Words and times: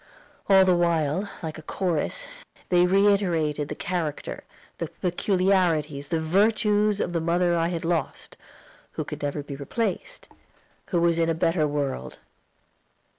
All 0.49 0.65
the 0.65 0.75
while, 0.75 1.29
like 1.43 1.59
a 1.59 1.61
chorus, 1.61 2.25
they 2.69 2.87
reiterated 2.87 3.69
the 3.69 3.75
character, 3.75 4.43
the 4.79 4.87
peculiarities, 4.87 6.09
the 6.09 6.19
virtues 6.19 6.99
of 6.99 7.13
the 7.13 7.21
mother 7.21 7.55
I 7.55 7.67
had 7.67 7.85
lost, 7.85 8.35
who 8.93 9.03
could 9.03 9.21
never 9.21 9.43
be 9.43 9.55
replaced 9.55 10.27
who 10.87 10.99
was 11.01 11.19
in 11.19 11.29
a 11.29 11.35
better 11.35 11.67
world. 11.67 12.17